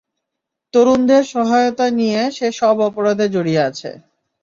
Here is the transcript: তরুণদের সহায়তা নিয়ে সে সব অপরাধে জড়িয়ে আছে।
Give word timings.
তরুণদের 0.73 1.23
সহায়তা 1.33 1.85
নিয়ে 1.99 2.21
সে 2.37 2.47
সব 2.59 2.75
অপরাধে 2.87 3.25
জড়িয়ে 3.35 3.61
আছে। 3.69 3.89